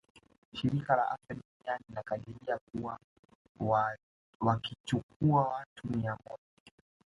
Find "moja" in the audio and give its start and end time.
6.25-6.71